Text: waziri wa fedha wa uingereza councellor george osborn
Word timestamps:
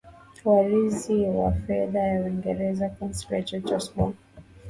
waziri 0.45 1.29
wa 1.39 1.51
fedha 1.61 1.99
wa 2.01 2.13
uingereza 2.25 2.89
councellor 2.97 3.41
george 3.47 3.75
osborn 3.75 4.13